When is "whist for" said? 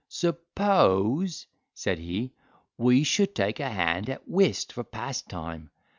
4.27-4.83